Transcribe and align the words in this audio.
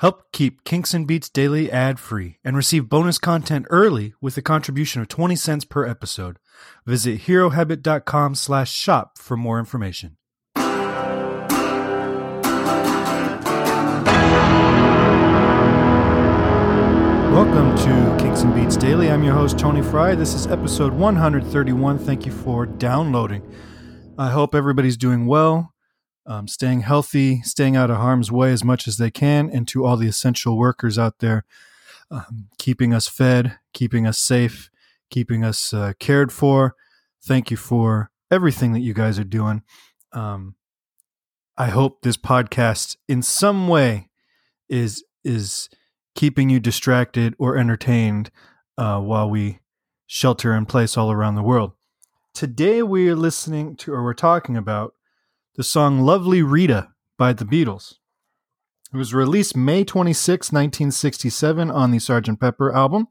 Help 0.00 0.30
keep 0.30 0.62
Kinks 0.64 0.92
and 0.92 1.06
Beats 1.06 1.30
Daily 1.30 1.72
ad 1.72 1.98
free 1.98 2.36
and 2.44 2.54
receive 2.54 2.86
bonus 2.86 3.18
content 3.18 3.64
early 3.70 4.12
with 4.20 4.36
a 4.36 4.42
contribution 4.42 5.00
of 5.00 5.08
20 5.08 5.34
cents 5.36 5.64
per 5.64 5.86
episode. 5.86 6.38
Visit 6.84 7.22
herohabit.com 7.22 8.34
slash 8.34 8.70
shop 8.70 9.16
for 9.16 9.38
more 9.38 9.58
information. 9.58 10.18
Welcome 17.32 17.74
to 17.78 18.16
Kinks 18.22 18.42
and 18.42 18.54
Beats 18.54 18.76
Daily. 18.76 19.10
I'm 19.10 19.24
your 19.24 19.32
host, 19.32 19.58
Tony 19.58 19.80
Fry. 19.80 20.14
This 20.14 20.34
is 20.34 20.46
episode 20.46 20.92
131. 20.92 21.98
Thank 21.98 22.26
you 22.26 22.32
for 22.32 22.66
downloading. 22.66 23.50
I 24.18 24.30
hope 24.30 24.54
everybody's 24.54 24.98
doing 24.98 25.24
well, 25.24 25.72
um, 26.26 26.48
staying 26.48 26.80
healthy, 26.80 27.42
staying 27.42 27.76
out 27.76 27.90
of 27.90 27.96
harm's 27.96 28.32
way 28.32 28.52
as 28.52 28.64
much 28.64 28.88
as 28.88 28.96
they 28.96 29.10
can, 29.10 29.48
and 29.50 29.66
to 29.68 29.84
all 29.84 29.96
the 29.96 30.08
essential 30.08 30.58
workers 30.58 30.98
out 30.98 31.18
there, 31.20 31.44
um, 32.10 32.48
keeping 32.58 32.92
us 32.92 33.08
fed, 33.08 33.58
keeping 33.72 34.06
us 34.06 34.18
safe, 34.18 34.70
keeping 35.10 35.44
us 35.44 35.72
uh, 35.72 35.92
cared 35.98 36.32
for. 36.32 36.74
Thank 37.24 37.50
you 37.50 37.56
for 37.56 38.10
everything 38.30 38.72
that 38.72 38.80
you 38.80 38.94
guys 38.94 39.18
are 39.18 39.24
doing. 39.24 39.62
Um, 40.12 40.56
I 41.56 41.68
hope 41.68 42.02
this 42.02 42.16
podcast, 42.16 42.96
in 43.08 43.22
some 43.22 43.68
way, 43.68 44.10
is 44.68 45.04
is 45.24 45.68
keeping 46.14 46.50
you 46.50 46.58
distracted 46.60 47.34
or 47.38 47.56
entertained 47.56 48.30
uh, 48.78 49.00
while 49.00 49.28
we 49.30 49.60
shelter 50.06 50.54
in 50.54 50.66
place 50.66 50.96
all 50.96 51.10
around 51.10 51.34
the 51.34 51.42
world. 51.42 51.72
Today 52.34 52.82
we 52.82 53.08
are 53.08 53.16
listening 53.16 53.76
to, 53.76 53.92
or 53.92 54.02
we're 54.02 54.14
talking 54.14 54.56
about, 54.56 54.94
the 55.56 55.64
song 55.64 56.00
Lovely 56.00 56.42
Rita 56.42 56.88
by 57.16 57.32
the 57.32 57.46
Beatles. 57.46 57.94
It 58.92 58.96
was 58.96 59.14
released 59.14 59.56
May 59.56 59.84
26, 59.84 60.52
1967, 60.52 61.70
on 61.70 61.90
the 61.90 61.98
Sgt. 61.98 62.38
Pepper 62.38 62.74
album. 62.74 63.08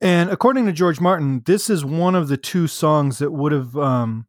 And 0.00 0.28
according 0.28 0.66
to 0.66 0.72
George 0.72 1.00
Martin, 1.00 1.42
this 1.46 1.70
is 1.70 1.84
one 1.84 2.16
of 2.16 2.26
the 2.26 2.36
two 2.36 2.66
songs 2.66 3.18
that 3.18 3.30
would 3.30 3.52
have 3.52 3.76
um, 3.76 4.26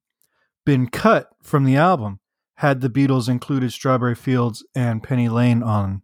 been 0.64 0.88
cut 0.88 1.30
from 1.42 1.66
the 1.66 1.76
album 1.76 2.20
had 2.56 2.82
the 2.82 2.90
Beatles 2.90 3.28
included 3.28 3.74
Strawberry 3.74 4.16
Fields 4.16 4.64
and 4.76 5.04
Penny 5.04 5.30
Lane 5.30 5.64
on 5.64 6.04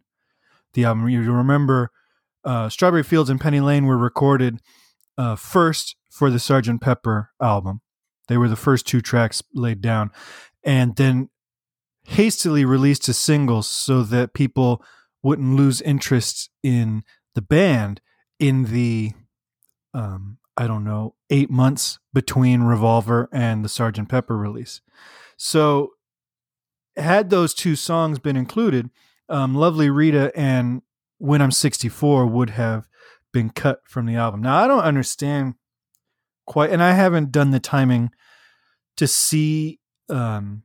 the 0.74 0.84
album. 0.84 1.08
You 1.08 1.22
remember 1.32 1.90
uh, 2.44 2.68
Strawberry 2.68 3.04
Fields 3.04 3.30
and 3.30 3.40
Penny 3.40 3.60
Lane 3.60 3.86
were 3.86 3.96
recorded 3.96 4.60
uh, 5.16 5.36
first 5.36 5.96
for 6.10 6.28
the 6.28 6.38
Sgt. 6.38 6.80
Pepper 6.80 7.30
album. 7.40 7.80
They 8.28 8.36
were 8.36 8.48
the 8.48 8.56
first 8.56 8.86
two 8.86 9.00
tracks 9.00 9.42
laid 9.54 9.80
down, 9.80 10.10
and 10.62 10.96
then 10.96 11.30
hastily 12.04 12.64
released 12.64 13.08
as 13.08 13.18
singles 13.18 13.66
so 13.66 14.02
that 14.02 14.34
people 14.34 14.82
wouldn't 15.22 15.56
lose 15.56 15.80
interest 15.80 16.50
in 16.62 17.02
the 17.34 17.42
band 17.42 18.00
in 18.38 18.64
the 18.64 19.12
um, 19.94 20.38
I 20.56 20.66
don't 20.66 20.84
know 20.84 21.14
eight 21.30 21.50
months 21.50 21.98
between 22.12 22.62
Revolver 22.62 23.28
and 23.32 23.64
the 23.64 23.68
Sgt. 23.68 24.08
Pepper 24.08 24.36
release. 24.36 24.80
So, 25.36 25.90
had 26.96 27.30
those 27.30 27.54
two 27.54 27.74
songs 27.74 28.20
been 28.20 28.36
included, 28.36 28.90
um, 29.28 29.54
Lovely 29.54 29.90
Rita 29.90 30.30
and 30.36 30.82
When 31.18 31.42
I'm 31.42 31.50
64 31.50 32.26
would 32.26 32.50
have 32.50 32.86
been 33.32 33.50
cut 33.50 33.80
from 33.88 34.06
the 34.06 34.14
album. 34.14 34.42
Now, 34.42 34.62
I 34.62 34.68
don't 34.68 34.84
understand 34.84 35.54
quite, 36.46 36.70
and 36.70 36.82
I 36.82 36.92
haven't 36.92 37.32
done 37.32 37.50
the 37.50 37.60
timing 37.60 38.10
to 38.96 39.06
see, 39.06 39.80
um, 40.08 40.62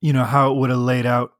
you 0.00 0.12
know, 0.12 0.24
how 0.24 0.52
it 0.52 0.56
would 0.56 0.70
have 0.70 0.78
laid 0.78 1.06
out 1.06 1.32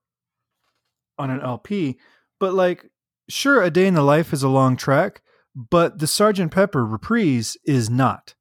on 1.18 1.30
an 1.30 1.40
LP. 1.40 1.98
But, 2.38 2.54
like, 2.54 2.90
sure, 3.28 3.62
A 3.62 3.70
Day 3.70 3.86
in 3.86 3.94
the 3.94 4.02
Life 4.02 4.32
is 4.32 4.42
a 4.42 4.48
long 4.48 4.77
track, 4.77 5.22
but 5.54 5.98
the 5.98 6.06
Sergeant 6.06 6.52
Pepper 6.52 6.84
reprise 6.84 7.56
is 7.64 7.90
not. 7.90 8.34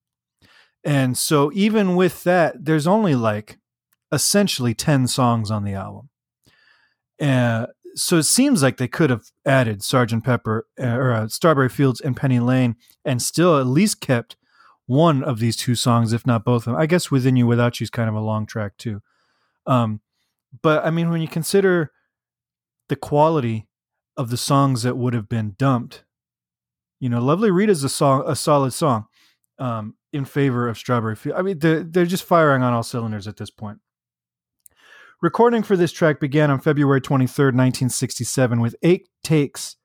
And 0.83 1.17
so, 1.17 1.51
even 1.53 1.95
with 1.95 2.23
that, 2.23 2.65
there's 2.65 2.87
only 2.87 3.15
like 3.15 3.59
essentially 4.11 4.73
10 4.73 5.07
songs 5.07 5.51
on 5.51 5.63
the 5.63 5.73
album. 5.73 6.09
Uh, 7.21 7.67
so 7.95 8.17
it 8.17 8.23
seems 8.23 8.63
like 8.63 8.77
they 8.77 8.87
could 8.87 9.09
have 9.09 9.31
added 9.45 9.83
Sergeant 9.83 10.23
Pepper 10.23 10.67
uh, 10.79 10.85
or 10.85 11.11
uh, 11.11 11.27
Strawberry 11.27 11.69
Fields 11.69 12.01
and 12.01 12.15
Penny 12.15 12.39
Lane 12.39 12.75
and 13.05 13.21
still 13.21 13.57
at 13.57 13.65
least 13.65 14.01
kept 14.01 14.35
one 14.85 15.23
of 15.23 15.39
these 15.39 15.55
two 15.55 15.75
songs, 15.75 16.13
if 16.13 16.25
not 16.25 16.43
both 16.43 16.63
of 16.63 16.73
them. 16.73 16.81
I 16.81 16.85
guess 16.85 17.11
Within 17.11 17.35
You 17.35 17.45
Without 17.45 17.79
You 17.79 17.83
is 17.83 17.89
kind 17.89 18.09
of 18.09 18.15
a 18.15 18.19
long 18.19 18.45
track 18.45 18.77
too. 18.77 19.01
Um, 19.67 20.01
but 20.61 20.85
I 20.85 20.89
mean, 20.89 21.09
when 21.09 21.21
you 21.21 21.27
consider 21.27 21.91
the 22.87 22.95
quality 22.95 23.67
of 24.17 24.29
the 24.29 24.37
songs 24.37 24.83
that 24.83 24.97
would 24.97 25.13
have 25.13 25.29
been 25.29 25.55
dumped, 25.57 26.03
you 26.99 27.07
know, 27.07 27.21
Lovely 27.21 27.51
Rita 27.51 27.71
is 27.71 27.83
a 27.83 27.89
song, 27.89 28.23
a 28.25 28.35
solid 28.35 28.71
song 28.73 29.05
um, 29.59 29.95
in 30.11 30.25
favor 30.25 30.67
of 30.67 30.77
Strawberry 30.77 31.15
Fields. 31.15 31.39
I 31.39 31.43
mean, 31.43 31.59
they're, 31.59 31.83
they're 31.83 32.05
just 32.05 32.23
firing 32.23 32.63
on 32.63 32.73
all 32.73 32.83
cylinders 32.83 33.27
at 33.27 33.37
this 33.37 33.51
point. 33.51 33.79
Recording 35.21 35.63
for 35.63 35.75
this 35.75 35.91
track 35.91 36.21
began 36.21 36.49
on 36.49 36.61
February 36.61 37.01
23rd, 37.01 37.53
1967, 37.53 38.61
with 38.61 38.75
eight 38.83 39.09
takes 39.21 39.75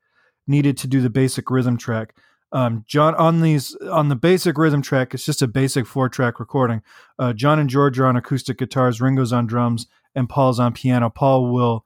needed 0.47 0.77
to 0.77 0.87
do 0.87 1.01
the 1.01 1.11
basic 1.11 1.51
rhythm 1.51 1.77
track. 1.77 2.15
Um, 2.53 2.85
John 2.87 3.17
on 3.17 3.41
these 3.41 3.75
on 3.91 4.11
the 4.11 4.15
basic 4.15 4.57
rhythm 4.57 4.81
track, 4.81 5.13
it's 5.13 5.25
just 5.25 5.43
a 5.43 5.49
basic 5.49 5.87
four 5.87 6.09
track 6.09 6.39
recording. 6.39 6.83
Uh, 7.19 7.33
John 7.33 7.59
and 7.59 7.69
George 7.69 7.99
are 7.99 8.07
on 8.07 8.17
acoustic 8.17 8.59
guitars, 8.59 9.01
Ringo's 9.01 9.33
on 9.33 9.47
drums, 9.47 9.89
and 10.15 10.29
Paul's 10.29 10.61
on 10.61 10.73
piano. 10.73 11.11
Paul 11.11 11.53
will 11.53 11.85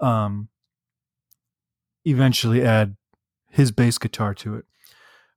um, 0.00 0.48
eventually 2.06 2.64
add 2.64 2.96
his 3.50 3.72
bass 3.72 3.98
guitar 3.98 4.32
to 4.36 4.56
it. 4.56 4.64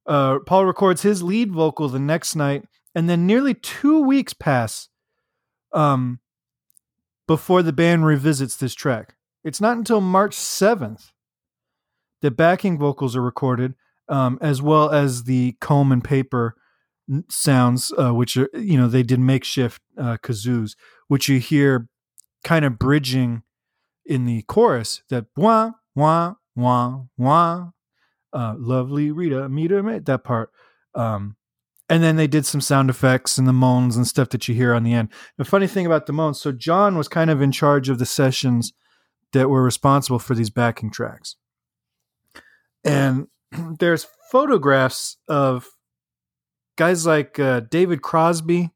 Uh, 0.05 0.39
Paul 0.45 0.65
records 0.65 1.01
his 1.01 1.21
lead 1.21 1.51
vocal 1.51 1.89
the 1.89 1.99
next 1.99 2.37
night, 2.37 2.63
and 2.95 3.09
then 3.09 3.27
nearly 3.27 3.53
two 3.53 3.99
weeks 4.01 4.33
pass 4.33 4.87
um, 5.73 6.21
before 7.29 7.61
the 7.61 7.71
band 7.71 8.03
revisits 8.03 8.55
this 8.55 8.73
track. 8.73 9.13
It's 9.43 9.61
not 9.61 9.77
until 9.77 10.01
March 10.01 10.35
7th 10.35 11.11
that 12.23 12.31
backing 12.31 12.75
vocals 12.75 13.15
are 13.15 13.21
recorded, 13.21 13.75
um, 14.07 14.39
as 14.41 14.63
well 14.63 14.89
as 14.89 15.25
the 15.25 15.55
comb 15.61 15.91
and 15.91 16.03
paper 16.03 16.55
sounds, 17.29 17.93
uh, 17.99 18.15
which 18.15 18.35
are, 18.35 18.49
you 18.55 18.79
know, 18.79 18.87
they 18.87 19.03
did 19.03 19.19
makeshift 19.19 19.79
uh, 19.95 20.17
kazoos, 20.23 20.75
which 21.07 21.29
you 21.29 21.39
hear 21.39 21.87
kind 22.43 22.65
of 22.65 22.79
bridging 22.79 23.43
in 24.03 24.25
the 24.25 24.41
chorus 24.47 25.03
that 25.09 25.27
wah, 25.37 25.73
wah, 25.93 26.33
wah, 26.55 27.03
wah, 27.15 27.69
uh, 28.33 28.55
lovely 28.57 29.11
Rita, 29.11 29.47
meet 29.49 29.69
her, 29.69 29.99
that 29.99 30.23
part. 30.23 30.49
Um, 30.95 31.35
and 31.89 32.03
then 32.03 32.15
they 32.15 32.27
did 32.27 32.45
some 32.45 32.61
sound 32.61 32.89
effects 32.89 33.37
and 33.37 33.47
the 33.47 33.53
moans 33.53 33.97
and 33.97 34.07
stuff 34.07 34.29
that 34.29 34.47
you 34.47 34.53
hear 34.53 34.73
on 34.73 34.83
the 34.83 34.93
end. 34.93 35.09
The 35.37 35.45
funny 35.45 35.65
thing 35.67 35.87
about 35.87 36.05
the 36.05 36.13
moans, 36.13 36.39
so 36.39 36.51
John 36.51 36.97
was 36.97 37.07
kind 37.07 37.31
of 37.31 37.41
in 37.41 37.51
charge 37.51 37.89
of 37.89 37.97
the 37.97 38.05
sessions 38.05 38.73
that 39.33 39.49
were 39.49 39.63
responsible 39.63 40.19
for 40.19 40.35
these 40.35 40.51
backing 40.51 40.91
tracks. 40.91 41.35
And 42.83 43.27
there's 43.79 44.07
photographs 44.31 45.17
of 45.27 45.67
guys 46.77 47.07
like 47.07 47.39
uh, 47.39 47.61
David 47.61 48.03
Crosby, 48.03 48.69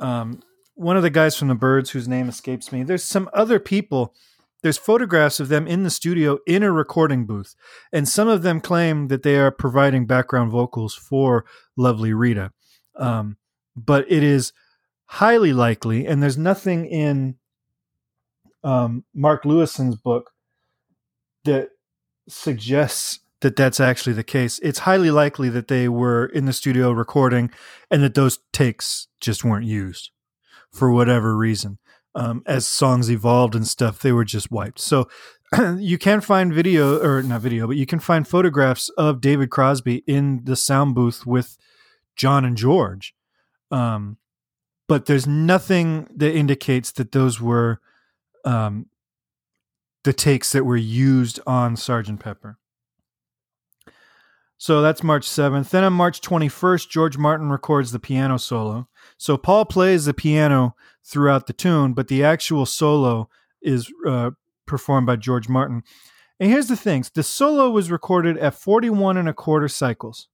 um, 0.00 0.42
one 0.74 0.96
of 0.96 1.04
the 1.04 1.10
guys 1.10 1.36
from 1.36 1.46
the 1.46 1.54
Byrds 1.54 1.90
whose 1.90 2.08
name 2.08 2.28
escapes 2.28 2.72
me. 2.72 2.82
There's 2.82 3.04
some 3.04 3.30
other 3.32 3.60
people 3.60 4.14
there's 4.64 4.78
photographs 4.78 5.40
of 5.40 5.48
them 5.48 5.66
in 5.66 5.82
the 5.82 5.90
studio 5.90 6.38
in 6.46 6.62
a 6.62 6.72
recording 6.72 7.26
booth, 7.26 7.54
and 7.92 8.08
some 8.08 8.28
of 8.28 8.40
them 8.40 8.62
claim 8.62 9.08
that 9.08 9.22
they 9.22 9.36
are 9.36 9.50
providing 9.50 10.06
background 10.06 10.50
vocals 10.50 10.94
for 10.94 11.44
Lovely 11.76 12.14
Rita. 12.14 12.50
Um, 12.96 13.36
but 13.76 14.10
it 14.10 14.22
is 14.22 14.54
highly 15.04 15.52
likely, 15.52 16.06
and 16.06 16.22
there's 16.22 16.38
nothing 16.38 16.86
in 16.86 17.34
um, 18.62 19.04
Mark 19.14 19.44
Lewisohn's 19.44 19.96
book 19.96 20.30
that 21.44 21.68
suggests 22.26 23.20
that 23.42 23.56
that's 23.56 23.80
actually 23.80 24.14
the 24.14 24.24
case. 24.24 24.58
It's 24.60 24.78
highly 24.78 25.10
likely 25.10 25.50
that 25.50 25.68
they 25.68 25.90
were 25.90 26.24
in 26.24 26.46
the 26.46 26.54
studio 26.54 26.90
recording 26.90 27.50
and 27.90 28.02
that 28.02 28.14
those 28.14 28.38
takes 28.50 29.08
just 29.20 29.44
weren't 29.44 29.66
used 29.66 30.10
for 30.72 30.90
whatever 30.90 31.36
reason 31.36 31.76
um, 32.14 32.42
as 32.46 32.66
songs 32.66 33.10
evolved 33.10 33.54
and 33.54 33.66
stuff, 33.66 34.00
they 34.00 34.12
were 34.12 34.24
just 34.24 34.50
wiped. 34.50 34.78
So 34.78 35.08
you 35.78 35.98
can 35.98 36.20
find 36.20 36.52
video 36.52 37.00
or 37.00 37.22
not 37.22 37.40
video, 37.40 37.66
but 37.66 37.76
you 37.76 37.86
can 37.86 37.98
find 37.98 38.26
photographs 38.26 38.88
of 38.90 39.20
David 39.20 39.50
Crosby 39.50 40.04
in 40.06 40.44
the 40.44 40.56
sound 40.56 40.94
booth 40.94 41.26
with 41.26 41.56
John 42.16 42.44
and 42.44 42.56
George. 42.56 43.14
Um, 43.70 44.18
but 44.86 45.06
there's 45.06 45.26
nothing 45.26 46.08
that 46.14 46.34
indicates 46.34 46.92
that 46.92 47.12
those 47.12 47.40
were 47.40 47.80
um, 48.44 48.86
the 50.04 50.12
takes 50.12 50.52
that 50.52 50.64
were 50.64 50.76
used 50.76 51.40
on 51.46 51.76
Sergeant 51.76 52.20
Pepper. 52.20 52.58
So 54.58 54.80
that's 54.80 55.02
March 55.02 55.28
7th. 55.28 55.70
Then 55.70 55.84
on 55.84 55.92
March 55.92 56.20
21st, 56.20 56.88
George 56.88 57.18
Martin 57.18 57.50
records 57.50 57.92
the 57.92 57.98
piano 57.98 58.38
solo. 58.38 58.88
So 59.18 59.36
Paul 59.36 59.64
plays 59.64 60.04
the 60.04 60.14
piano 60.14 60.74
throughout 61.04 61.46
the 61.46 61.52
tune, 61.52 61.92
but 61.92 62.08
the 62.08 62.24
actual 62.24 62.66
solo 62.66 63.28
is 63.62 63.92
uh, 64.06 64.32
performed 64.66 65.06
by 65.06 65.16
George 65.16 65.48
Martin. 65.48 65.82
And 66.40 66.50
here's 66.50 66.68
the 66.68 66.76
thing 66.76 67.04
the 67.14 67.22
solo 67.22 67.70
was 67.70 67.90
recorded 67.90 68.38
at 68.38 68.54
41 68.54 69.16
and 69.16 69.28
a 69.28 69.34
quarter 69.34 69.68
cycles. 69.68 70.28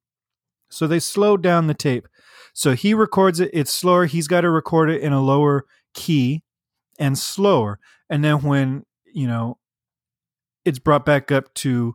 So 0.70 0.86
they 0.86 1.00
slowed 1.00 1.42
down 1.42 1.66
the 1.66 1.74
tape. 1.74 2.06
So 2.52 2.74
he 2.74 2.94
records 2.94 3.40
it, 3.40 3.50
it's 3.52 3.72
slower. 3.72 4.06
He's 4.06 4.28
got 4.28 4.42
to 4.42 4.50
record 4.50 4.90
it 4.90 5.02
in 5.02 5.12
a 5.12 5.20
lower 5.20 5.66
key 5.94 6.42
and 6.98 7.18
slower. 7.18 7.78
And 8.08 8.24
then 8.24 8.42
when, 8.42 8.84
you 9.12 9.26
know, 9.26 9.58
it's 10.64 10.78
brought 10.78 11.04
back 11.04 11.32
up 11.32 11.52
to 11.54 11.94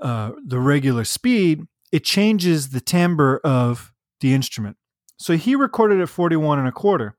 uh, 0.00 0.32
the 0.44 0.58
regular 0.58 1.04
speed, 1.04 1.66
it 1.92 2.04
changes 2.04 2.70
the 2.70 2.80
timbre 2.80 3.40
of 3.44 3.92
the 4.20 4.34
instrument. 4.34 4.76
So 5.22 5.36
he 5.36 5.54
recorded 5.54 6.00
at 6.00 6.08
41 6.08 6.58
and 6.58 6.66
a 6.66 6.72
quarter. 6.72 7.16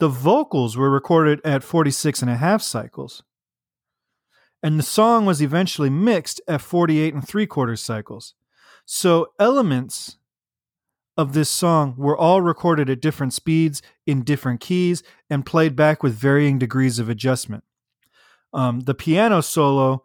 The 0.00 0.08
vocals 0.08 0.76
were 0.76 0.90
recorded 0.90 1.40
at 1.46 1.64
46 1.64 2.20
and 2.20 2.30
a 2.30 2.36
half 2.36 2.60
cycles. 2.60 3.22
And 4.62 4.78
the 4.78 4.82
song 4.82 5.24
was 5.24 5.40
eventually 5.40 5.88
mixed 5.88 6.42
at 6.46 6.60
48 6.60 7.14
and 7.14 7.26
three 7.26 7.46
quarters 7.46 7.80
cycles. 7.80 8.34
So 8.84 9.32
elements 9.40 10.18
of 11.16 11.32
this 11.32 11.48
song 11.48 11.94
were 11.96 12.18
all 12.18 12.42
recorded 12.42 12.90
at 12.90 13.00
different 13.00 13.32
speeds 13.32 13.80
in 14.06 14.22
different 14.22 14.60
keys 14.60 15.02
and 15.30 15.46
played 15.46 15.74
back 15.74 16.02
with 16.02 16.12
varying 16.12 16.58
degrees 16.58 16.98
of 16.98 17.08
adjustment. 17.08 17.64
Um, 18.52 18.80
the 18.80 18.94
piano 18.94 19.40
solo 19.40 20.02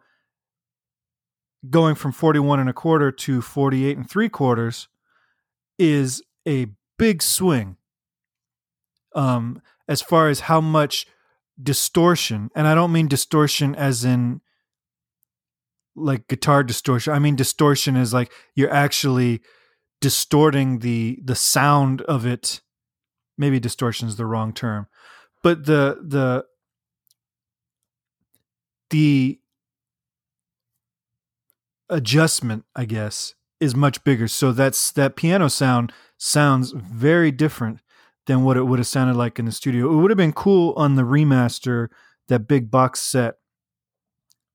going 1.68 1.94
from 1.94 2.12
41 2.12 2.58
and 2.58 2.70
a 2.70 2.72
quarter 2.72 3.12
to 3.12 3.42
48 3.42 3.98
and 3.98 4.08
three 4.08 4.30
quarters 4.30 4.88
is 5.78 6.22
a 6.46 6.66
big 6.98 7.22
swing 7.22 7.76
um, 9.14 9.62
as 9.88 10.02
far 10.02 10.28
as 10.28 10.40
how 10.40 10.60
much 10.60 11.06
distortion, 11.60 12.50
and 12.54 12.66
I 12.66 12.74
don't 12.74 12.92
mean 12.92 13.08
distortion 13.08 13.74
as 13.74 14.04
in 14.04 14.40
like 15.96 16.28
guitar 16.28 16.62
distortion. 16.62 17.12
I 17.12 17.18
mean 17.18 17.36
distortion 17.36 17.96
is 17.96 18.14
like 18.14 18.32
you're 18.54 18.72
actually 18.72 19.40
distorting 20.00 20.78
the 20.78 21.18
the 21.24 21.34
sound 21.34 22.02
of 22.02 22.26
it. 22.26 22.60
Maybe 23.36 23.58
distortion 23.60 24.08
is 24.08 24.16
the 24.16 24.26
wrong 24.26 24.52
term, 24.52 24.86
but 25.42 25.66
the 25.66 25.98
the 26.02 26.44
the 28.90 29.40
adjustment, 31.88 32.64
I 32.74 32.84
guess, 32.84 33.34
is 33.60 33.74
much 33.74 34.02
bigger. 34.04 34.28
So 34.28 34.52
that's 34.52 34.92
that 34.92 35.16
piano 35.16 35.48
sound 35.48 35.92
sounds 36.16 36.72
very 36.72 37.30
different 37.30 37.80
than 38.26 38.44
what 38.44 38.56
it 38.56 38.64
would 38.64 38.78
have 38.78 38.86
sounded 38.86 39.16
like 39.16 39.38
in 39.38 39.46
the 39.46 39.52
studio. 39.52 39.90
It 39.90 39.96
would 39.96 40.10
have 40.10 40.18
been 40.18 40.32
cool 40.32 40.74
on 40.76 40.96
the 40.96 41.02
remaster, 41.02 41.88
that 42.28 42.46
big 42.46 42.70
box 42.70 43.00
set, 43.00 43.36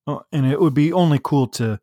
oh, 0.06 0.22
and 0.32 0.46
it 0.46 0.62
would 0.62 0.74
be 0.74 0.94
only 0.94 1.20
cool 1.22 1.48
to 1.48 1.80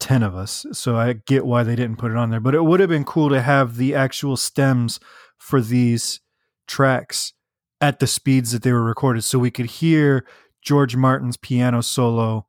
10 0.00 0.22
of 0.22 0.34
us. 0.34 0.66
So 0.72 0.96
I 0.96 1.12
get 1.12 1.46
why 1.46 1.62
they 1.62 1.76
didn't 1.76 1.98
put 1.98 2.10
it 2.10 2.16
on 2.16 2.30
there, 2.30 2.40
but 2.40 2.54
it 2.54 2.64
would 2.64 2.80
have 2.80 2.88
been 2.88 3.04
cool 3.04 3.28
to 3.28 3.42
have 3.42 3.76
the 3.76 3.94
actual 3.94 4.36
stems 4.36 5.00
for 5.38 5.60
these 5.60 6.20
tracks 6.66 7.34
at 7.80 7.98
the 7.98 8.06
speeds 8.06 8.52
that 8.52 8.62
they 8.62 8.72
were 8.72 8.82
recorded 8.82 9.22
so 9.22 9.38
we 9.38 9.50
could 9.50 9.66
hear 9.66 10.24
George 10.62 10.96
Martin's 10.96 11.36
piano 11.36 11.82
solo 11.82 12.46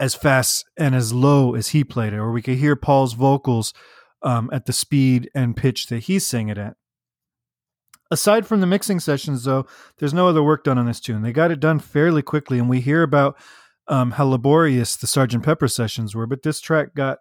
as 0.00 0.14
fast 0.14 0.64
and 0.76 0.94
as 0.94 1.12
low 1.12 1.54
as 1.54 1.68
he 1.68 1.84
played 1.84 2.12
it, 2.12 2.18
or 2.18 2.30
we 2.30 2.42
could 2.42 2.58
hear 2.58 2.76
Paul's 2.76 3.14
vocals 3.14 3.72
um, 4.22 4.48
at 4.52 4.66
the 4.66 4.72
speed 4.72 5.30
and 5.34 5.56
pitch 5.56 5.86
that 5.86 6.04
he's 6.04 6.26
singing 6.26 6.50
it 6.50 6.58
at. 6.58 6.76
Aside 8.10 8.46
from 8.46 8.60
the 8.60 8.66
mixing 8.66 9.00
sessions, 9.00 9.44
though, 9.44 9.66
there's 9.98 10.14
no 10.14 10.28
other 10.28 10.42
work 10.42 10.64
done 10.64 10.78
on 10.78 10.86
this 10.86 11.00
tune. 11.00 11.22
They 11.22 11.32
got 11.32 11.50
it 11.50 11.60
done 11.60 11.78
fairly 11.78 12.22
quickly, 12.22 12.58
and 12.58 12.68
we 12.68 12.80
hear 12.80 13.02
about 13.02 13.36
um, 13.86 14.12
how 14.12 14.24
laborious 14.24 14.96
the 14.96 15.06
Sergeant 15.06 15.44
Pepper 15.44 15.68
sessions 15.68 16.14
were, 16.14 16.26
but 16.26 16.42
this 16.42 16.60
track 16.60 16.94
got 16.94 17.18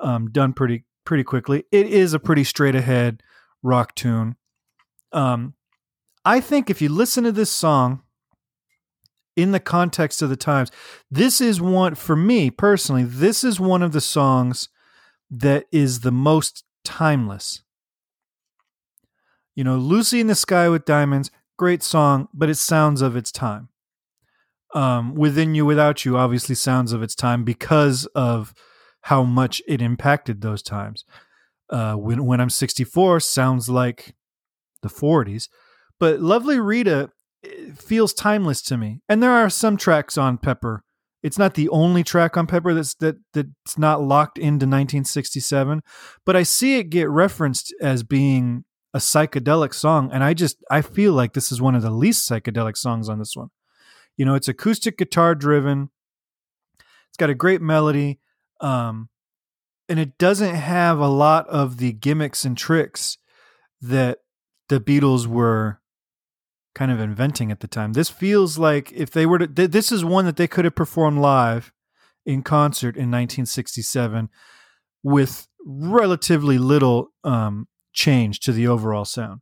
um, 0.00 0.30
done 0.30 0.52
pretty 0.52 0.84
pretty 1.04 1.22
quickly. 1.22 1.64
It 1.70 1.86
is 1.86 2.12
a 2.12 2.18
pretty 2.18 2.44
straight 2.44 2.74
ahead 2.74 3.22
rock 3.62 3.94
tune. 3.94 4.36
Um, 5.12 5.54
I 6.24 6.40
think 6.40 6.68
if 6.68 6.82
you 6.82 6.88
listen 6.88 7.24
to 7.24 7.32
this 7.32 7.50
song 7.50 8.02
in 9.36 9.52
the 9.52 9.60
context 9.60 10.22
of 10.22 10.30
the 10.30 10.36
times, 10.36 10.70
this 11.10 11.40
is 11.40 11.60
one 11.60 11.94
for 11.94 12.16
me 12.16 12.50
personally. 12.50 13.04
This 13.04 13.44
is 13.44 13.60
one 13.60 13.82
of 13.82 13.92
the 13.92 14.00
songs 14.00 14.68
that 15.30 15.66
is 15.70 16.00
the 16.00 16.12
most 16.12 16.64
timeless. 16.84 17.62
You 19.54 19.64
know, 19.64 19.76
Lucy 19.76 20.20
in 20.20 20.26
the 20.26 20.34
Sky 20.34 20.68
with 20.68 20.84
Diamonds, 20.84 21.30
great 21.56 21.82
song, 21.82 22.28
but 22.32 22.50
it 22.50 22.56
sounds 22.56 23.02
of 23.02 23.16
its 23.16 23.30
time. 23.30 23.68
Um, 24.74 25.14
Within 25.14 25.54
You, 25.54 25.64
Without 25.64 26.04
You, 26.04 26.16
obviously 26.16 26.54
sounds 26.54 26.92
of 26.92 27.02
its 27.02 27.14
time 27.14 27.44
because 27.44 28.06
of 28.14 28.54
how 29.02 29.22
much 29.22 29.62
it 29.66 29.80
impacted 29.80 30.40
those 30.40 30.62
times. 30.62 31.04
Uh, 31.70 31.94
when 31.94 32.24
when 32.26 32.40
I'm 32.40 32.50
64 32.50 33.20
sounds 33.20 33.68
like 33.68 34.14
the 34.82 34.88
40s, 34.88 35.48
but 35.98 36.20
Lovely 36.20 36.60
Rita 36.60 37.10
feels 37.76 38.12
timeless 38.12 38.62
to 38.62 38.76
me. 38.76 39.00
And 39.08 39.22
there 39.22 39.32
are 39.32 39.50
some 39.50 39.76
tracks 39.76 40.16
on 40.18 40.38
Pepper. 40.38 40.82
It's 41.22 41.38
not 41.38 41.54
the 41.54 41.68
only 41.70 42.04
track 42.04 42.36
on 42.36 42.46
Pepper 42.46 42.74
that's 42.74 42.94
that 42.96 43.16
that's 43.32 43.78
not 43.78 44.02
locked 44.02 44.38
into 44.38 44.66
1967, 44.66 45.82
but 46.24 46.36
I 46.36 46.42
see 46.42 46.78
it 46.78 46.90
get 46.90 47.08
referenced 47.08 47.74
as 47.80 48.02
being 48.02 48.64
a 48.94 48.98
psychedelic 48.98 49.74
song 49.74 50.10
and 50.10 50.24
I 50.24 50.32
just 50.32 50.56
I 50.70 50.80
feel 50.80 51.12
like 51.12 51.34
this 51.34 51.52
is 51.52 51.60
one 51.60 51.74
of 51.74 51.82
the 51.82 51.90
least 51.90 52.28
psychedelic 52.30 52.76
songs 52.76 53.08
on 53.08 53.18
this 53.18 53.36
one. 53.36 53.48
You 54.16 54.24
know, 54.24 54.34
it's 54.34 54.48
acoustic 54.48 54.96
guitar 54.96 55.34
driven. 55.34 55.90
It's 57.08 57.18
got 57.18 57.30
a 57.30 57.34
great 57.34 57.60
melody. 57.60 58.20
Um, 58.60 59.08
and 59.88 59.98
it 59.98 60.18
doesn't 60.18 60.54
have 60.54 60.98
a 60.98 61.08
lot 61.08 61.46
of 61.48 61.78
the 61.78 61.92
gimmicks 61.92 62.44
and 62.44 62.56
tricks 62.56 63.18
that 63.80 64.18
the 64.68 64.80
Beatles 64.80 65.26
were 65.26 65.80
kind 66.76 66.92
of 66.92 67.00
inventing 67.00 67.50
at 67.50 67.58
the 67.58 67.66
time. 67.66 67.94
This 67.94 68.08
feels 68.08 68.58
like 68.58 68.92
if 68.92 69.10
they 69.10 69.26
were 69.26 69.40
to, 69.40 69.48
th- 69.48 69.72
this 69.72 69.90
is 69.90 70.04
one 70.04 70.26
that 70.26 70.36
they 70.36 70.46
could 70.46 70.64
have 70.64 70.76
performed 70.76 71.18
live 71.18 71.72
in 72.24 72.42
concert 72.42 72.96
in 72.96 73.10
1967 73.10 74.28
with 75.02 75.48
relatively 75.64 76.58
little 76.58 77.08
um, 77.24 77.66
change 77.92 78.38
to 78.40 78.52
the 78.52 78.68
overall 78.68 79.04
sound. 79.04 79.40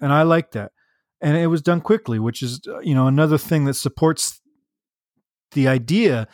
And 0.00 0.12
I 0.12 0.22
like 0.22 0.50
that 0.50 0.72
and 1.20 1.36
it 1.36 1.46
was 1.46 1.62
done 1.62 1.80
quickly, 1.80 2.18
which 2.18 2.42
is 2.42 2.60
uh, 2.68 2.80
you 2.80 2.94
know 2.94 3.06
another 3.06 3.38
thing 3.38 3.64
that 3.64 3.74
supports 3.74 4.40
the 5.52 5.68
idea 5.68 6.28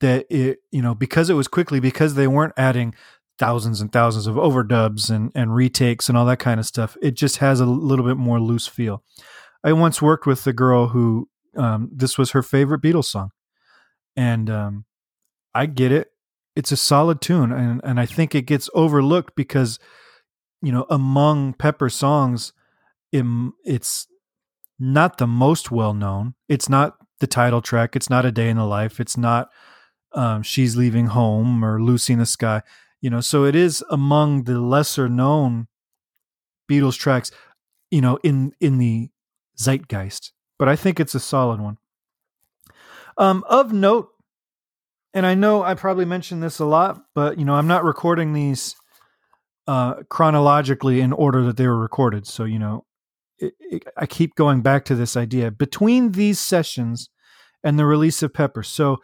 that 0.00 0.26
it 0.30 0.58
you 0.70 0.82
know 0.82 0.94
because 0.94 1.30
it 1.30 1.34
was 1.34 1.48
quickly 1.48 1.80
because 1.80 2.14
they 2.14 2.26
weren't 2.26 2.54
adding 2.56 2.94
thousands 3.38 3.80
and 3.80 3.92
thousands 3.92 4.26
of 4.26 4.36
overdubs 4.36 5.10
and 5.10 5.32
and 5.34 5.54
retakes 5.54 6.08
and 6.08 6.16
all 6.16 6.26
that 6.26 6.38
kind 6.38 6.60
of 6.60 6.66
stuff. 6.66 6.96
It 7.02 7.12
just 7.12 7.38
has 7.38 7.60
a 7.60 7.66
little 7.66 8.04
bit 8.04 8.16
more 8.16 8.40
loose 8.40 8.66
feel. 8.66 9.02
I 9.68 9.72
once 9.74 10.00
worked 10.00 10.24
with 10.24 10.46
a 10.46 10.54
girl 10.54 10.88
who 10.88 11.28
um, 11.54 11.90
this 11.94 12.16
was 12.16 12.30
her 12.30 12.42
favorite 12.42 12.80
Beatles 12.80 13.04
song, 13.04 13.32
and 14.16 14.48
um, 14.48 14.86
I 15.54 15.66
get 15.66 15.92
it. 15.92 16.08
It's 16.56 16.72
a 16.72 16.76
solid 16.76 17.20
tune, 17.20 17.52
and 17.52 17.82
and 17.84 18.00
I 18.00 18.06
think 18.06 18.34
it 18.34 18.46
gets 18.46 18.70
overlooked 18.72 19.36
because 19.36 19.78
you 20.62 20.72
know 20.72 20.86
among 20.88 21.52
Pepper 21.52 21.90
songs, 21.90 22.54
it, 23.12 23.26
it's 23.62 24.06
not 24.78 25.18
the 25.18 25.26
most 25.26 25.70
well 25.70 25.92
known. 25.92 26.32
It's 26.48 26.70
not 26.70 26.96
the 27.20 27.26
title 27.26 27.60
track. 27.60 27.94
It's 27.94 28.08
not 28.08 28.24
a 28.24 28.32
day 28.32 28.48
in 28.48 28.56
the 28.56 28.64
life. 28.64 29.00
It's 29.00 29.18
not 29.18 29.50
um, 30.14 30.42
she's 30.42 30.78
leaving 30.78 31.08
home 31.08 31.62
or 31.62 31.82
Lucy 31.82 32.14
in 32.14 32.20
the 32.20 32.26
sky. 32.26 32.62
You 33.02 33.10
know, 33.10 33.20
so 33.20 33.44
it 33.44 33.54
is 33.54 33.84
among 33.90 34.44
the 34.44 34.58
lesser 34.58 35.10
known 35.10 35.68
Beatles 36.70 36.96
tracks. 36.96 37.30
You 37.90 38.00
know, 38.00 38.18
in 38.24 38.52
in 38.60 38.78
the 38.78 39.10
zeitgeist, 39.60 40.32
but 40.58 40.68
I 40.68 40.76
think 40.76 41.00
it's 41.00 41.14
a 41.14 41.20
solid 41.20 41.60
one. 41.60 41.78
Um, 43.16 43.44
of 43.48 43.72
note, 43.72 44.10
and 45.12 45.26
I 45.26 45.34
know 45.34 45.62
I 45.62 45.74
probably 45.74 46.04
mentioned 46.04 46.42
this 46.42 46.58
a 46.58 46.64
lot, 46.64 47.02
but 47.14 47.38
you 47.38 47.44
know, 47.44 47.54
I'm 47.54 47.66
not 47.66 47.84
recording 47.84 48.32
these 48.32 48.76
uh, 49.66 50.02
chronologically 50.08 51.00
in 51.00 51.12
order 51.12 51.42
that 51.44 51.56
they 51.56 51.66
were 51.66 51.78
recorded. 51.78 52.26
So 52.26 52.44
you 52.44 52.58
know, 52.58 52.84
it, 53.38 53.54
it, 53.60 53.84
I 53.96 54.06
keep 54.06 54.34
going 54.34 54.62
back 54.62 54.84
to 54.86 54.94
this 54.94 55.16
idea 55.16 55.50
between 55.50 56.12
these 56.12 56.38
sessions 56.38 57.10
and 57.64 57.78
the 57.78 57.86
release 57.86 58.22
of 58.22 58.32
Pepper. 58.32 58.62
So 58.62 58.98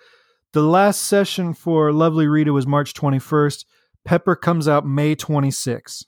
the 0.52 0.62
last 0.62 1.02
session 1.02 1.52
for 1.52 1.92
Lovely 1.92 2.28
Rita 2.28 2.52
was 2.52 2.66
March 2.66 2.94
21st. 2.94 3.64
Pepper 4.04 4.36
comes 4.36 4.68
out 4.68 4.86
May 4.86 5.16
26th. 5.16 6.04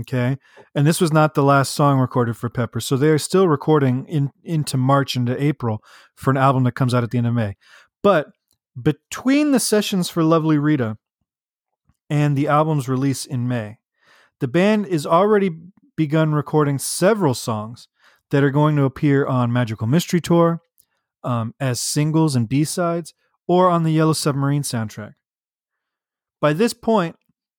Okay. 0.00 0.38
And 0.74 0.86
this 0.86 1.00
was 1.00 1.12
not 1.12 1.34
the 1.34 1.42
last 1.42 1.72
song 1.72 1.98
recorded 1.98 2.36
for 2.36 2.48
Pepper. 2.48 2.80
So 2.80 2.96
they 2.96 3.08
are 3.08 3.18
still 3.18 3.46
recording 3.46 4.06
in 4.06 4.30
into 4.42 4.76
March 4.76 5.16
into 5.16 5.40
April 5.42 5.82
for 6.14 6.30
an 6.30 6.38
album 6.38 6.64
that 6.64 6.72
comes 6.72 6.94
out 6.94 7.04
at 7.04 7.10
the 7.10 7.18
end 7.18 7.26
of 7.26 7.34
May. 7.34 7.56
But 8.02 8.28
between 8.80 9.50
the 9.50 9.60
sessions 9.60 10.08
for 10.08 10.22
Lovely 10.22 10.56
Rita 10.56 10.96
and 12.08 12.36
the 12.36 12.48
album's 12.48 12.88
release 12.88 13.26
in 13.26 13.48
May, 13.48 13.78
the 14.40 14.48
band 14.48 14.86
is 14.86 15.06
already 15.06 15.50
begun 15.94 16.32
recording 16.32 16.78
several 16.78 17.34
songs 17.34 17.88
that 18.30 18.42
are 18.42 18.50
going 18.50 18.76
to 18.76 18.84
appear 18.84 19.26
on 19.26 19.52
Magical 19.52 19.86
Mystery 19.86 20.20
Tour 20.20 20.62
um, 21.22 21.54
as 21.60 21.80
singles 21.80 22.34
and 22.34 22.48
B 22.48 22.64
sides 22.64 23.12
or 23.46 23.68
on 23.68 23.82
the 23.82 23.92
Yellow 23.92 24.14
Submarine 24.14 24.62
soundtrack. 24.62 25.12
By 26.40 26.54
this 26.54 26.72
point, 26.72 27.16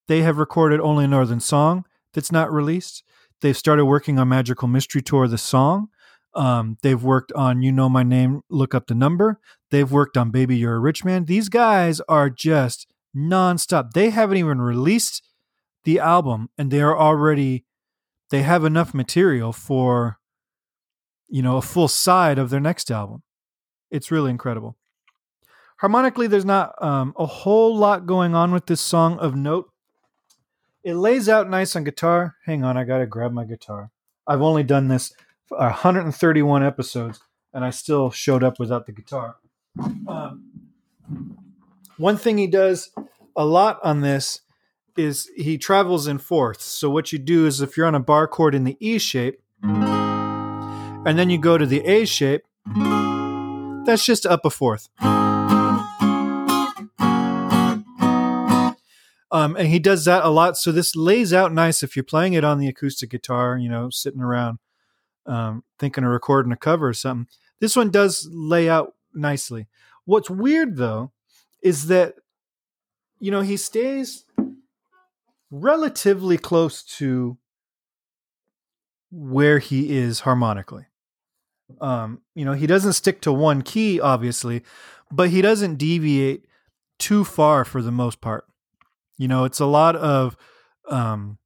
they 0.08 0.24
have 0.24 0.38
recorded 0.38 0.82
only 0.82 1.06
a 1.06 1.08
Northern 1.08 1.40
Song 1.40 1.86
that's 2.13 2.32
not 2.32 2.51
released. 2.51 3.03
They've 3.41 3.58
started 3.58 3.86
working 3.86 4.20
on 4.20 4.29
Magical 4.29 4.67
Mystery 4.67 5.01
Tour, 5.01 5.27
the 5.27 5.38
song. 5.38 5.89
Um, 6.36 6.77
they've 6.82 7.01
worked 7.01 7.32
on 7.34 7.62
You 7.62 7.72
Know 7.72 7.89
My 7.89 8.03
Name, 8.03 8.41
Look 8.50 8.74
Up 8.74 8.88
the 8.88 8.96
Number. 8.96 9.39
They've 9.70 9.91
worked 9.91 10.17
on 10.17 10.32
Baby 10.32 10.58
You're 10.58 10.75
a 10.75 10.79
Rich 10.79 11.03
Man. 11.03 11.25
These 11.25 11.50
guys 11.50 12.00
are 12.08 12.29
just 12.29 12.88
nonstop. 13.15 13.91
They 13.91 14.10
haven't 14.10 14.38
even 14.38 14.62
released 14.62 15.22
the 15.84 16.00
album 16.00 16.50
and 16.58 16.72
they 16.72 16.82
are 16.82 16.98
already 16.98 17.65
they 18.29 18.41
have 18.41 18.63
enough 18.63 18.93
material 18.93 19.51
for 19.51 20.17
you 21.27 21.41
know 21.41 21.58
a 21.58 21.62
full 21.62 21.88
side 21.88 22.39
of 22.39 22.50
their 22.50 22.60
next 22.60 22.89
album. 22.89 23.24
It's 23.91 24.12
really 24.12 24.32
incredible. 24.32 24.75
Harmonically, 25.77 26.27
there's 26.27 26.46
not 26.46 26.82
um, 26.82 27.13
a 27.17 27.25
whole 27.25 27.75
lot 27.75 28.05
going 28.05 28.34
on 28.34 28.51
with 28.51 28.65
this 28.65 28.82
song 28.82 29.20
of 29.20 29.36
note. 29.36 29.70
It 30.84 30.96
lays 30.96 31.30
out 31.30 31.50
nice 31.50 31.75
on 31.75 31.84
guitar. 31.84 32.36
Hang 32.46 32.63
on, 32.63 32.75
I 32.78 32.84
gotta 32.84 33.06
grab 33.06 33.32
my 33.32 33.46
guitar. 33.46 33.92
I've 34.28 34.42
only 34.42 34.63
done 34.63 34.90
this 34.90 35.13
131 35.50 36.63
episodes, 36.63 37.22
and 37.54 37.63
I 37.63 37.70
still 37.70 38.12
showed 38.12 38.44
up 38.44 38.60
without 38.60 38.86
the 38.86 38.92
guitar. 38.92 39.38
Um, 40.08 40.44
one 41.98 42.18
thing 42.18 42.38
he 42.38 42.48
does 42.48 42.92
a 43.36 43.46
lot 43.46 43.80
on 43.84 44.02
this 44.02 44.42
is 44.98 45.30
he 45.36 45.58
travels 45.58 46.08
in 46.08 46.20
fourths. 46.20 46.66
So 46.66 46.90
what 46.90 47.12
you 47.12 47.20
do 47.20 47.48
is 47.48 47.62
if 47.62 47.78
you're 47.78 47.88
on 47.88 47.96
a 47.96 48.00
bar 48.00 48.28
chord 48.28 48.54
in 48.54 48.63
the 48.63 48.78
E 48.80 48.98
shape, 48.98 49.42
and 49.63 51.18
then 51.18 51.30
you 51.30 51.38
go 51.38 51.58
to 51.58 51.66
the 51.66 51.82
A 51.86 52.06
shape, 52.06 52.44
that's 53.86 54.06
just 54.06 54.25
up 54.25 54.46
a 54.46 54.50
fourth. 54.50 54.90
Um, 59.34 59.56
and 59.56 59.68
he 59.68 59.80
does 59.80 60.06
that 60.06 60.24
a 60.24 60.30
lot. 60.30 60.58
So 60.58 60.72
this 60.72 60.96
lays 60.96 61.34
out 61.34 61.52
nice 61.52 61.82
if 61.82 61.96
you're 61.96 62.04
playing 62.04 62.34
it 62.34 62.44
on 62.44 62.60
the 62.60 62.68
acoustic 62.68 63.10
guitar, 63.10 63.58
you 63.58 63.68
know, 63.68 63.90
sitting 63.90 64.22
around 64.22 64.60
um, 65.25 65.63
thinking 65.80 66.04
of 66.04 66.12
recording 66.12 66.52
a 66.52 66.56
cover 66.56 66.88
or 66.88 66.94
something. 66.94 67.28
This 67.60 67.75
one 67.75 67.90
does 67.90 68.30
lay 68.32 68.70
out 68.70 68.94
nicely. 69.12 69.68
What's 70.06 70.30
weird 70.30 70.78
though 70.78 71.12
is 71.63 71.88
that 71.88 72.16
you 73.20 73.32
know 73.32 73.42
he 73.42 73.58
stays 73.58 74.25
relatively 75.50 76.38
close 76.38 76.84
to 76.84 77.38
where 79.12 79.60
he 79.60 79.96
is 79.98 80.22
harmonically. 80.22 80.86
Um, 81.80 82.22
you 82.36 82.46
know, 82.46 82.54
he 82.54 82.68
doesn't 82.68 82.94
stick 82.94 83.22
to 83.22 83.32
one 83.32 83.62
key, 83.62 84.00
obviously, 84.00 84.63
but 85.12 85.30
he 85.30 85.42
doesn't 85.42 85.75
deviate 85.75 86.46
too 87.00 87.24
far 87.24 87.63
for 87.66 87.82
the 87.82 87.92
most 87.92 88.22
part. 88.22 88.46
You 89.17 89.27
know, 89.27 89.46
it's 89.46 89.60
a 89.60 89.65
lot 89.65 89.96
of, 89.96 90.36
um, 90.89 91.38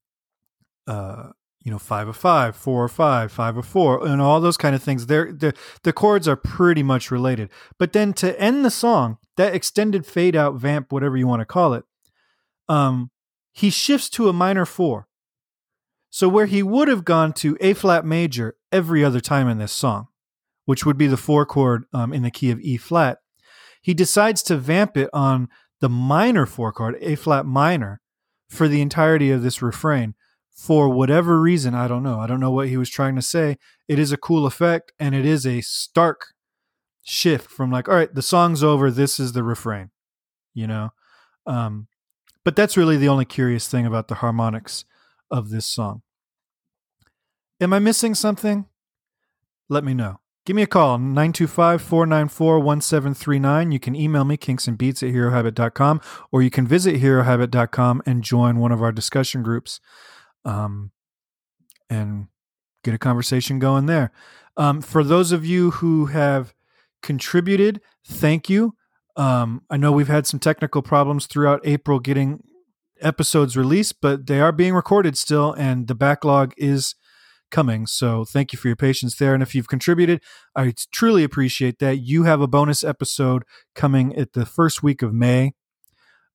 uh, 0.88 1.30
you 1.62 1.72
know, 1.72 1.80
five 1.80 2.08
of 2.08 2.16
five, 2.16 2.56
four 2.56 2.84
or 2.84 2.88
five, 2.88 3.32
five 3.32 3.58
of 3.58 3.66
four, 3.66 4.08
and 4.08 4.22
all 4.22 4.40
those 4.40 4.56
kind 4.56 4.74
of 4.74 4.82
things. 4.82 5.08
They're, 5.08 5.34
the 5.34 5.54
the 5.84 5.92
chords 5.92 6.28
are 6.28 6.38
pretty 6.38 6.82
much 6.82 7.12
related. 7.12 7.50
But 7.78 7.92
then 7.92 8.14
to 8.14 8.40
end 8.40 8.64
the 8.64 8.72
song, 8.72 9.18
that 9.36 9.54
extended 9.54 10.06
fade 10.06 10.36
out 10.36 10.56
vamp, 10.56 10.92
whatever 10.92 11.18
you 11.18 11.28
want 11.28 11.42
to 11.42 11.46
call 11.46 11.74
it, 11.74 11.84
um, 12.70 13.12
he 13.52 13.70
shifts 13.70 14.10
to 14.12 14.30
a 14.30 14.34
minor 14.34 14.66
four. 14.66 15.08
So 16.10 16.30
where 16.30 16.46
he 16.46 16.64
would 16.64 16.88
have 16.88 17.04
gone 17.04 17.34
to 17.34 17.58
A 17.60 17.74
flat 17.74 18.06
major 18.06 18.56
every 18.72 19.04
other 19.04 19.20
time 19.20 19.50
in 19.50 19.58
this 19.58 19.74
song, 19.74 20.08
which 20.66 20.86
would 20.86 20.98
be 20.98 21.08
the 21.08 21.18
four 21.18 21.46
chord 21.46 21.84
um, 21.92 22.14
in 22.14 22.24
the 22.24 22.32
key 22.32 22.50
of 22.50 22.62
E 22.62 22.78
flat, 22.78 23.18
he 23.82 23.94
decides 23.94 24.42
to 24.44 24.58
vamp 24.58 24.96
it 24.96 25.10
on 25.12 25.50
the 25.80 25.90
minor 25.90 26.46
four 26.46 26.72
chord, 26.72 26.98
A 27.02 27.16
flat 27.16 27.46
minor, 27.46 28.02
for 28.50 28.68
the 28.68 28.82
entirety 28.82 29.32
of 29.32 29.44
this 29.44 29.62
refrain. 29.62 30.16
For 30.52 30.90
whatever 30.90 31.40
reason, 31.40 31.76
I 31.76 31.88
don't 31.88 32.02
know. 32.02 32.20
I 32.20 32.26
don't 32.26 32.40
know 32.40 32.52
what 32.52 32.68
he 32.68 32.78
was 32.78 32.90
trying 32.90 33.16
to 33.16 33.22
say. 33.22 33.58
It 33.88 34.00
is 34.00 34.12
a 34.12 34.18
cool 34.18 34.48
effect 34.48 34.92
and 35.00 35.14
it 35.14 35.26
is 35.26 35.46
a 35.46 35.62
stark 35.62 36.34
shift 37.04 37.52
from 37.52 37.72
like, 37.72 37.88
all 37.88 37.96
right, 37.96 38.14
the 38.14 38.24
song's 38.24 38.64
over. 38.64 38.90
This 38.90 39.20
is 39.20 39.34
the 39.34 39.44
refrain, 39.44 39.92
you 40.56 40.66
know? 40.66 40.90
Um, 41.46 41.88
but 42.44 42.56
that's 42.56 42.76
really 42.76 42.98
the 42.98 43.08
only 43.08 43.26
curious 43.26 43.68
thing 43.68 43.86
about 43.86 44.08
the 44.08 44.16
harmonics 44.16 44.84
of 45.30 45.50
this 45.50 45.68
song. 45.68 46.02
Am 47.62 47.72
I 47.72 47.80
missing 47.80 48.16
something? 48.16 48.66
Let 49.70 49.84
me 49.84 49.94
know. 49.94 50.20
Give 50.48 50.56
me 50.56 50.62
a 50.62 50.68
call, 50.68 50.98
925 50.98 51.82
494 51.82 52.60
1739. 52.62 53.74
You 53.74 53.80
can 53.82 53.98
email 53.98 54.24
me, 54.24 54.38
kinksandbeats 54.38 55.06
at 55.06 55.14
herohabit.com, 55.14 56.00
or 56.32 56.42
you 56.42 56.50
can 56.50 56.66
visit 56.66 57.02
herohabit.com 57.02 58.02
and 58.06 58.24
join 58.24 58.58
one 58.58 58.72
of 58.72 58.82
our 58.82 58.94
discussion 58.94 59.44
groups 59.44 59.82
um, 60.46 60.92
and 61.90 62.28
get 62.86 62.94
a 62.94 62.98
conversation 62.98 63.60
going 63.60 63.88
there. 63.88 64.14
Um, 64.56 64.80
for 64.80 65.04
those 65.04 65.34
of 65.34 65.46
you 65.46 65.72
who 65.72 66.06
have 66.06 66.54
contributed, 67.04 67.82
thank 68.08 68.50
you. 68.50 68.74
Um, 69.18 69.64
I 69.70 69.76
know 69.76 69.92
we've 69.92 70.08
had 70.08 70.26
some 70.26 70.40
technical 70.40 70.82
problems 70.82 71.26
throughout 71.26 71.60
April 71.66 72.00
getting 72.00 72.42
episodes 73.02 73.58
released, 73.58 74.00
but 74.02 74.28
they 74.28 74.40
are 74.40 74.54
being 74.54 74.76
recorded 74.76 75.18
still, 75.18 75.52
and 75.52 75.90
the 75.90 75.96
backlog 75.96 76.54
is 76.56 76.96
coming. 77.52 77.88
So 77.88 78.26
thank 78.26 78.54
you 78.54 78.60
for 78.60 78.68
your 78.68 78.76
patience 78.76 79.16
there. 79.16 79.34
And 79.34 79.44
if 79.44 79.56
you've 79.56 79.68
contributed, 79.68 80.22
I 80.56 80.74
truly 80.92 81.24
appreciate 81.24 81.80
that. 81.80 81.98
You 81.98 82.24
have 82.24 82.42
a 82.42 82.48
bonus 82.48 82.84
episode 82.84 83.44
coming 83.76 84.16
at 84.16 84.34
the 84.34 84.46
first 84.46 84.84
week 84.84 85.02
of 85.02 85.14
May 85.14 85.54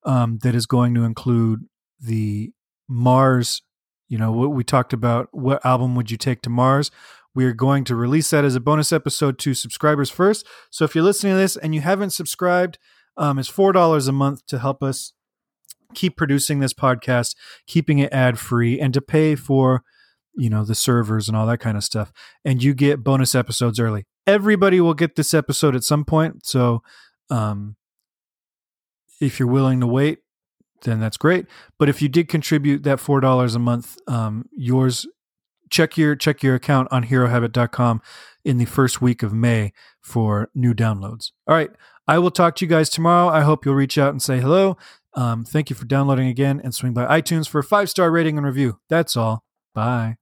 um, 0.04 0.38
that 0.42 0.54
is 0.54 0.66
going 0.66 0.94
to 0.94 1.04
include 1.04 1.66
the 2.00 2.52
Mars. 2.88 3.62
You 4.08 4.18
know, 4.18 4.32
what 4.32 4.52
we 4.52 4.64
talked 4.64 4.92
about, 4.92 5.28
what 5.32 5.64
album 5.64 5.94
would 5.94 6.10
you 6.10 6.16
take 6.16 6.42
to 6.42 6.50
Mars? 6.50 6.90
We 7.34 7.46
are 7.46 7.54
going 7.54 7.84
to 7.84 7.96
release 7.96 8.28
that 8.30 8.44
as 8.44 8.54
a 8.54 8.60
bonus 8.60 8.92
episode 8.92 9.38
to 9.38 9.54
subscribers 9.54 10.10
first. 10.10 10.46
So 10.70 10.84
if 10.84 10.94
you're 10.94 11.04
listening 11.04 11.32
to 11.32 11.38
this 11.38 11.56
and 11.56 11.74
you 11.74 11.80
haven't 11.80 12.10
subscribed, 12.10 12.78
um, 13.16 13.38
it's 13.38 13.48
four 13.48 13.72
dollars 13.72 14.08
a 14.08 14.12
month 14.12 14.44
to 14.46 14.58
help 14.58 14.82
us 14.82 15.12
keep 15.94 16.16
producing 16.16 16.58
this 16.58 16.74
podcast, 16.74 17.34
keeping 17.66 17.98
it 17.98 18.12
ad 18.12 18.38
free, 18.38 18.80
and 18.80 18.92
to 18.94 19.00
pay 19.00 19.34
for 19.34 19.82
you 20.34 20.50
know 20.50 20.64
the 20.64 20.74
servers 20.74 21.28
and 21.28 21.36
all 21.36 21.46
that 21.46 21.58
kind 21.58 21.76
of 21.76 21.84
stuff. 21.84 22.12
And 22.44 22.62
you 22.62 22.74
get 22.74 23.04
bonus 23.04 23.34
episodes 23.34 23.78
early. 23.78 24.04
Everybody 24.26 24.80
will 24.80 24.94
get 24.94 25.16
this 25.16 25.34
episode 25.34 25.74
at 25.74 25.84
some 25.84 26.04
point. 26.04 26.46
So 26.46 26.82
um, 27.30 27.76
if 29.20 29.38
you're 29.38 29.48
willing 29.48 29.80
to 29.80 29.86
wait, 29.86 30.18
then 30.82 31.00
that's 31.00 31.16
great. 31.16 31.46
But 31.78 31.88
if 31.88 32.02
you 32.02 32.08
did 32.08 32.28
contribute 32.28 32.82
that 32.84 33.00
four 33.00 33.20
dollars 33.20 33.54
a 33.54 33.60
month, 33.60 33.96
um, 34.06 34.48
yours 34.52 35.06
check 35.70 35.96
your 35.96 36.14
check 36.14 36.42
your 36.42 36.54
account 36.54 36.88
on 36.90 37.04
herohabit.com 37.04 38.02
in 38.44 38.58
the 38.58 38.64
first 38.64 39.00
week 39.00 39.22
of 39.22 39.32
May 39.32 39.72
for 40.00 40.50
new 40.54 40.74
downloads. 40.74 41.32
All 41.46 41.54
right. 41.54 41.70
I 42.06 42.18
will 42.18 42.30
talk 42.30 42.56
to 42.56 42.64
you 42.64 42.68
guys 42.68 42.90
tomorrow. 42.90 43.28
I 43.28 43.42
hope 43.42 43.64
you'll 43.64 43.74
reach 43.74 43.96
out 43.96 44.10
and 44.10 44.20
say 44.20 44.40
hello. 44.40 44.76
Um, 45.14 45.44
thank 45.44 45.70
you 45.70 45.76
for 45.76 45.84
downloading 45.84 46.28
again 46.28 46.60
and 46.62 46.74
swing 46.74 46.92
by 46.92 47.20
iTunes 47.20 47.48
for 47.48 47.60
a 47.60 47.64
five 47.64 47.90
star 47.90 48.10
rating 48.10 48.36
and 48.36 48.46
review. 48.46 48.80
That's 48.88 49.16
all. 49.16 49.44
Bye. 49.74 50.21